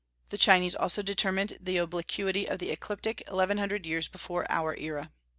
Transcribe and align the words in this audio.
The 0.31 0.37
Chinese 0.39 0.73
also 0.73 1.03
determined 1.03 1.59
the 1.61 1.77
obliquity 1.77 2.49
of 2.49 2.57
the 2.57 2.71
ecliptic 2.71 3.21
eleven 3.27 3.59
hundred 3.59 3.85
years 3.85 4.07
before 4.07 4.47
our 4.51 4.75
era. 4.75 5.11